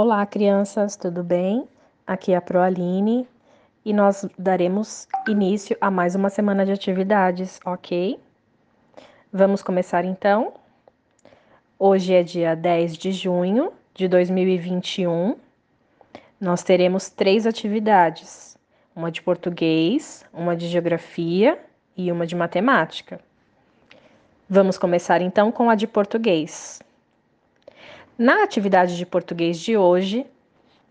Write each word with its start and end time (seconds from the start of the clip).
Olá, 0.00 0.24
crianças, 0.24 0.94
tudo 0.94 1.24
bem? 1.24 1.66
Aqui 2.06 2.30
é 2.30 2.36
a 2.36 2.40
Proaline 2.40 3.26
e 3.84 3.92
nós 3.92 4.24
daremos 4.38 5.08
início 5.26 5.76
a 5.80 5.90
mais 5.90 6.14
uma 6.14 6.30
semana 6.30 6.64
de 6.64 6.70
atividades, 6.70 7.58
ok? 7.64 8.16
Vamos 9.32 9.60
começar 9.60 10.04
então. 10.04 10.52
Hoje 11.76 12.14
é 12.14 12.22
dia 12.22 12.54
10 12.54 12.96
de 12.96 13.10
junho 13.10 13.72
de 13.92 14.06
2021. 14.06 15.34
Nós 16.40 16.62
teremos 16.62 17.10
três 17.10 17.44
atividades: 17.44 18.56
uma 18.94 19.10
de 19.10 19.20
português, 19.20 20.24
uma 20.32 20.54
de 20.54 20.68
geografia 20.68 21.58
e 21.96 22.12
uma 22.12 22.24
de 22.24 22.36
matemática. 22.36 23.18
Vamos 24.48 24.78
começar 24.78 25.20
então 25.20 25.50
com 25.50 25.68
a 25.68 25.74
de 25.74 25.88
português. 25.88 26.78
Na 28.18 28.42
atividade 28.42 28.96
de 28.96 29.06
português 29.06 29.60
de 29.60 29.76
hoje, 29.76 30.26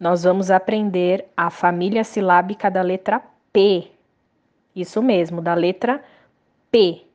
nós 0.00 0.24
vamos 0.24 0.50
aprender 0.50 1.24
a 1.36 1.50
família 1.50 2.02
silábica 2.02 2.68
da 2.68 2.82
letra 2.82 3.22
P. 3.52 3.92
Isso 4.74 5.00
mesmo, 5.00 5.40
da 5.40 5.54
letra 5.54 6.02
P. 6.68 7.06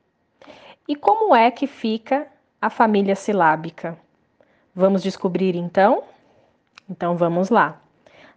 E 0.88 0.96
como 0.96 1.36
é 1.36 1.52
que 1.52 1.68
fica 1.68 2.26
a 2.62 2.70
família 2.70 3.18
silábica? 3.18 4.00
Vamos 4.74 5.04
descobrir 5.04 5.58
então? 5.58 6.04
Então 6.90 7.18
vamos 7.18 7.50
lá. 7.50 7.78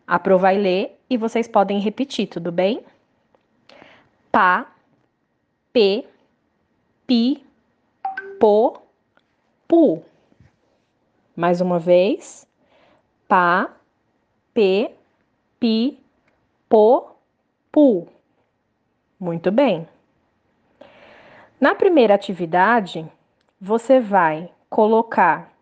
A 0.05 0.19
Pro 0.19 0.41
vai 0.41 0.59
ler 0.59 0.99
e 1.09 1.17
vocês 1.17 1.47
podem 1.47 1.79
repetir, 1.79 2.27
tudo 2.27 2.51
bem? 2.51 2.83
Pá, 4.33 4.67
P, 5.73 6.05
Pi, 7.07 7.47
Po, 8.41 8.83
Pu. 9.69 10.10
Mais 11.37 11.61
uma 11.61 11.79
vez. 11.79 12.47
Pá, 13.29 13.71
P, 14.53 14.95
Pi, 15.59 15.99
Po, 16.69 17.17
Pu. 17.71 18.09
Muito 19.19 19.51
bem. 19.51 19.87
Na 21.61 21.75
primeira 21.75 22.15
atividade, 22.15 23.07
você 23.61 24.01
vai 24.01 24.51
colocar 24.69 25.53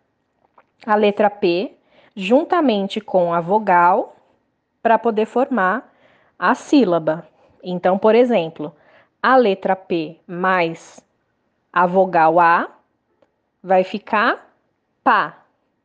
a 0.85 0.95
letra 0.95 1.29
P 1.29 1.73
juntamente 2.15 3.01
com 3.01 3.33
a 3.33 3.41
vogal 3.41 4.15
para 4.81 4.97
poder 4.97 5.25
formar 5.25 5.93
a 6.37 6.55
sílaba. 6.55 7.27
Então, 7.61 7.97
por 7.97 8.15
exemplo, 8.15 8.73
a 9.21 9.35
letra 9.35 9.75
P 9.75 10.17
mais 10.25 10.99
a 11.71 11.85
vogal 11.85 12.39
A 12.39 12.69
vai 13.61 13.83
ficar 13.83 14.53
pá. 15.03 15.43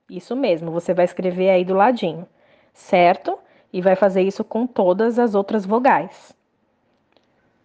Isso 0.09 0.37
mesmo, 0.37 0.71
você 0.71 0.93
vai 0.93 1.07
escrever 1.07 1.51
aí 1.51 1.65
do 1.65 1.75
ladinho, 1.75 2.29
certo? 2.73 3.39
E 3.73 3.81
vai 3.81 3.97
fazer 3.97 4.23
isso 4.23 4.45
com 4.45 4.67
todas 4.67 5.19
as 5.19 5.35
outras 5.35 5.65
vogais. 5.65 6.35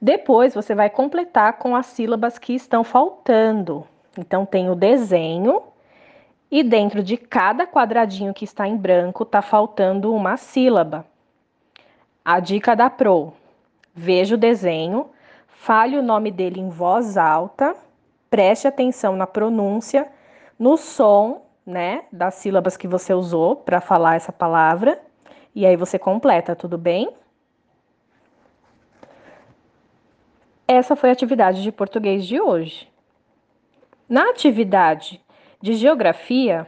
Depois 0.02 0.54
você 0.54 0.74
vai 0.74 0.90
completar 0.90 1.58
com 1.58 1.76
as 1.76 1.86
sílabas 1.88 2.38
que 2.38 2.54
estão 2.54 2.84
faltando. 2.84 3.86
Então 4.18 4.46
tem 4.46 4.70
o 4.70 4.76
desenho 4.76 5.64
e 6.50 6.64
dentro 6.64 7.04
de 7.04 7.18
cada 7.18 7.68
quadradinho 7.68 8.34
que 8.34 8.46
está 8.46 8.66
em 8.66 8.78
branco 8.78 9.24
está 9.24 9.42
faltando 9.42 10.14
uma 10.14 10.38
sílaba. 10.38 11.06
A 12.24 12.40
dica 12.40 12.76
da 12.76 12.90
Pro: 12.90 13.34
veja 13.94 14.36
o 14.36 14.38
desenho, 14.38 15.10
fale 15.48 15.98
o 15.98 16.04
nome 16.04 16.32
dele 16.32 16.62
em 16.62 16.70
voz 16.70 17.18
alta, 17.18 17.76
preste 18.30 18.68
atenção 18.68 19.18
na 19.18 19.28
pronúncia, 19.28 20.08
no 20.58 20.78
som 20.78 21.49
né, 21.70 22.06
das 22.12 22.34
sílabas 22.34 22.76
que 22.76 22.88
você 22.88 23.14
usou 23.14 23.56
para 23.56 23.80
falar 23.80 24.16
essa 24.16 24.32
palavra, 24.32 25.00
e 25.54 25.68
aí 25.68 25.76
você 25.76 26.00
completa, 26.00 26.56
tudo 26.56 26.80
bem? 26.80 27.14
Essa 30.68 30.96
foi 30.96 31.10
a 31.10 31.14
atividade 31.14 31.62
de 31.62 31.72
português 31.72 32.26
de 32.26 32.42
hoje. 32.42 32.92
Na 34.08 34.32
atividade 34.32 35.22
de 35.62 35.76
geografia, 35.76 36.68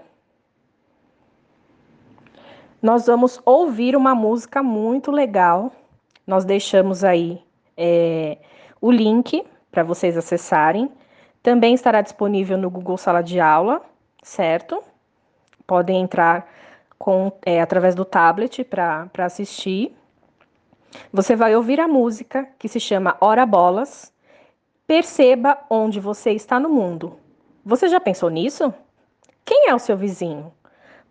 nós 2.80 3.08
vamos 3.08 3.42
ouvir 3.44 3.96
uma 3.96 4.14
música 4.14 4.62
muito 4.62 5.12
legal. 5.12 5.72
Nós 6.28 6.46
deixamos 6.46 7.04
aí 7.04 7.42
é, 7.76 8.38
o 8.80 8.92
link 8.92 9.44
para 9.72 9.84
vocês 9.84 10.16
acessarem. 10.16 10.92
Também 11.42 11.74
estará 11.74 12.02
disponível 12.02 12.56
no 12.56 12.70
Google 12.70 12.98
Sala 12.98 13.24
de 13.24 13.40
Aula, 13.40 13.82
certo? 14.22 14.91
Podem 15.72 16.02
entrar 16.02 16.52
com, 17.00 17.32
é, 17.46 17.62
através 17.62 17.96
do 17.96 18.04
tablet 18.04 18.62
para 18.62 19.10
assistir. 19.20 19.96
Você 21.14 21.34
vai 21.34 21.56
ouvir 21.56 21.80
a 21.80 21.88
música 21.88 22.46
que 22.60 22.68
se 22.68 22.78
chama 22.78 23.16
Ora 23.22 23.46
Bolas. 23.46 24.12
Perceba 24.86 25.58
onde 25.70 25.98
você 25.98 26.32
está 26.32 26.60
no 26.60 26.68
mundo. 26.68 27.18
Você 27.64 27.88
já 27.88 28.02
pensou 28.02 28.30
nisso? 28.30 28.74
Quem 29.46 29.70
é 29.70 29.74
o 29.74 29.80
seu 29.80 29.96
vizinho? 29.96 30.52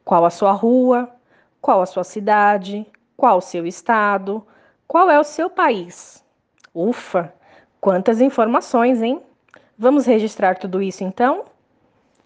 Qual 0.04 0.26
a 0.26 0.30
sua 0.30 0.52
rua? 0.52 1.08
Qual 1.58 1.80
a 1.80 1.86
sua 1.86 2.04
cidade? 2.04 2.86
Qual 3.16 3.38
o 3.38 3.40
seu 3.40 3.66
estado? 3.66 4.46
Qual 4.86 5.08
é 5.08 5.18
o 5.18 5.24
seu 5.24 5.48
país? 5.48 6.22
Ufa, 6.74 7.32
quantas 7.80 8.20
informações, 8.20 9.00
hein? 9.00 9.22
Vamos 9.78 10.04
registrar 10.04 10.58
tudo 10.58 10.82
isso 10.82 11.02
então? 11.02 11.46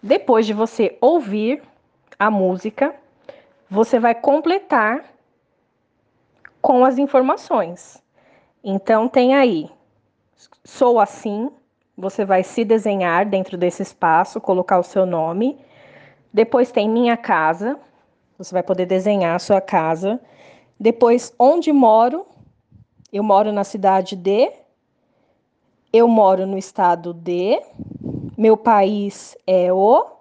Depois 0.03 0.45
de 0.45 0.51
você 0.51 0.97
ouvir 0.99 1.63
a 2.17 2.31
música, 2.31 2.95
você 3.69 3.99
vai 3.99 4.15
completar 4.15 5.03
com 6.61 6.83
as 6.83 6.97
informações. 6.97 8.01
Então, 8.63 9.07
tem 9.07 9.35
aí, 9.35 9.69
sou 10.63 10.99
assim, 10.99 11.51
você 11.97 12.25
vai 12.25 12.43
se 12.43 12.65
desenhar 12.65 13.25
dentro 13.25 13.57
desse 13.57 13.81
espaço, 13.81 14.41
colocar 14.41 14.79
o 14.79 14.83
seu 14.83 15.05
nome. 15.05 15.57
Depois 16.33 16.71
tem 16.71 16.89
minha 16.89 17.15
casa, 17.15 17.79
você 18.37 18.53
vai 18.53 18.63
poder 18.63 18.85
desenhar 18.85 19.35
a 19.35 19.39
sua 19.39 19.61
casa. 19.61 20.19
Depois, 20.79 21.33
onde 21.39 21.71
moro, 21.71 22.25
eu 23.13 23.23
moro 23.23 23.51
na 23.51 23.63
cidade 23.63 24.15
de, 24.15 24.51
eu 25.93 26.07
moro 26.07 26.45
no 26.45 26.57
estado 26.57 27.13
de, 27.13 27.61
meu 28.37 28.57
país 28.57 29.37
é 29.47 29.71
o, 29.71 30.14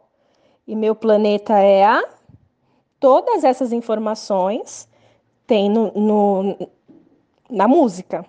e 0.66 0.74
meu 0.74 0.94
planeta 0.94 1.58
é 1.58 1.84
a. 1.84 2.02
Todas 2.98 3.44
essas 3.44 3.72
informações 3.72 4.88
tem 5.46 5.68
no, 5.68 5.92
no 5.92 6.68
na 7.50 7.68
música, 7.68 8.24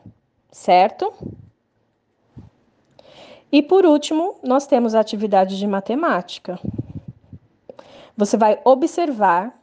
certo? 0.51 1.13
E 3.51 3.61
por 3.61 3.85
último, 3.85 4.37
nós 4.43 4.67
temos 4.67 4.93
a 4.93 4.99
atividade 4.99 5.57
de 5.57 5.65
matemática. 5.65 6.59
Você 8.17 8.35
vai 8.35 8.59
observar 8.65 9.57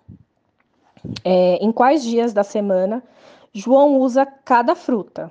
é, 1.24 1.56
em 1.56 1.70
quais 1.70 2.02
dias 2.02 2.32
da 2.32 2.42
semana 2.42 3.02
João 3.52 3.98
usa 3.98 4.24
cada 4.24 4.74
fruta. 4.74 5.30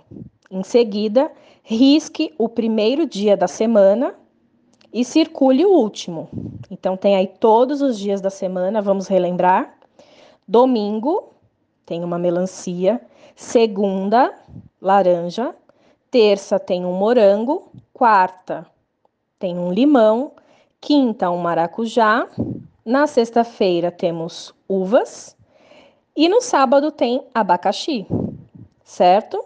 Em 0.50 0.64
seguida, 0.64 1.32
risque 1.64 2.34
o 2.38 2.48
primeiro 2.48 3.06
dia 3.06 3.36
da 3.36 3.48
semana 3.48 4.14
e 4.94 5.06
circule 5.06 5.66
o 5.66 5.72
último. 5.72 6.30
Então, 6.70 6.98
tem 6.98 7.16
aí 7.16 7.28
todos 7.28 7.82
os 7.82 7.98
dias 7.98 8.22
da 8.22 8.30
semana, 8.30 8.82
vamos 8.82 9.08
relembrar. 9.08 9.76
Domingo, 10.48 11.32
tem 11.86 12.04
uma 12.04 12.18
melancia. 12.18 13.02
Segunda, 13.36 14.34
laranja. 14.82 15.56
Terça, 16.10 16.60
tem 16.60 16.86
um 16.86 16.94
morango. 16.94 17.72
Quarta, 17.94 18.66
tem 19.40 19.58
um 19.58 19.72
limão. 19.72 20.34
Quinta, 20.80 21.30
um 21.30 21.38
maracujá. 21.38 22.28
Na 22.84 23.08
sexta-feira, 23.08 23.92
temos 23.92 24.54
uvas. 24.68 25.38
E 26.16 26.28
no 26.28 26.42
sábado, 26.42 26.92
tem 26.92 27.24
abacaxi, 27.34 28.06
certo? 28.84 29.44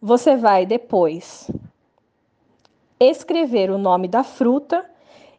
Você 0.00 0.36
vai 0.36 0.66
depois 0.66 1.50
escrever 2.98 3.70
o 3.70 3.78
nome 3.78 4.08
da 4.08 4.24
fruta 4.24 4.84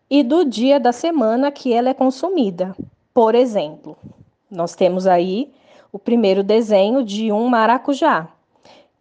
e 0.09 0.23
do 0.23 0.45
dia 0.45 0.79
da 0.79 0.91
semana 0.91 1.51
que 1.51 1.73
ela 1.73 1.89
é 1.89 1.93
consumida. 1.93 2.75
Por 3.13 3.35
exemplo, 3.35 3.97
nós 4.49 4.75
temos 4.75 5.07
aí 5.07 5.53
o 5.91 5.99
primeiro 5.99 6.43
desenho 6.43 7.03
de 7.03 7.31
um 7.31 7.47
maracujá. 7.47 8.27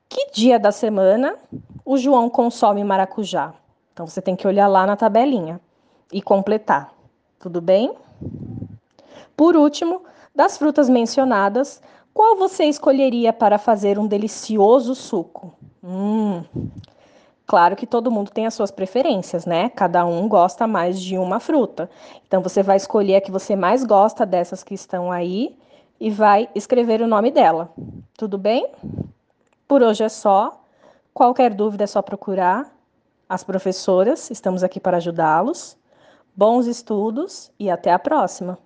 Que 0.08 0.30
dia 0.32 0.58
da 0.58 0.72
semana 0.72 1.36
o 1.84 1.96
João 1.96 2.30
consome 2.30 2.82
maracujá? 2.82 3.54
Então 3.92 4.06
você 4.06 4.20
tem 4.20 4.36
que 4.36 4.46
olhar 4.46 4.68
lá 4.68 4.86
na 4.86 4.96
tabelinha 4.96 5.60
e 6.12 6.22
completar. 6.22 6.92
Tudo 7.38 7.60
bem? 7.60 7.94
Por 9.36 9.56
último, 9.56 10.02
das 10.34 10.56
frutas 10.56 10.88
mencionadas, 10.88 11.82
qual 12.12 12.36
você 12.36 12.64
escolheria 12.64 13.32
para 13.32 13.58
fazer 13.58 13.98
um 13.98 14.06
delicioso 14.06 14.94
suco? 14.94 15.54
Hum, 15.84 16.42
Claro 17.46 17.76
que 17.76 17.86
todo 17.86 18.10
mundo 18.10 18.30
tem 18.30 18.46
as 18.46 18.54
suas 18.54 18.72
preferências, 18.72 19.46
né? 19.46 19.70
Cada 19.70 20.04
um 20.04 20.28
gosta 20.28 20.66
mais 20.66 21.00
de 21.00 21.16
uma 21.16 21.38
fruta. 21.38 21.88
Então 22.26 22.42
você 22.42 22.62
vai 22.62 22.76
escolher 22.76 23.16
a 23.16 23.20
que 23.20 23.30
você 23.30 23.54
mais 23.54 23.84
gosta 23.84 24.26
dessas 24.26 24.64
que 24.64 24.74
estão 24.74 25.12
aí 25.12 25.56
e 26.00 26.10
vai 26.10 26.48
escrever 26.54 27.00
o 27.00 27.06
nome 27.06 27.30
dela. 27.30 27.72
Tudo 28.18 28.36
bem? 28.36 28.68
Por 29.68 29.82
hoje 29.82 30.02
é 30.02 30.08
só. 30.08 30.60
Qualquer 31.14 31.54
dúvida 31.54 31.84
é 31.84 31.86
só 31.86 32.02
procurar 32.02 32.70
as 33.28 33.42
professoras, 33.42 34.30
estamos 34.30 34.62
aqui 34.62 34.78
para 34.78 34.98
ajudá-los. 34.98 35.76
Bons 36.34 36.66
estudos 36.66 37.50
e 37.58 37.70
até 37.70 37.92
a 37.92 37.98
próxima! 37.98 38.58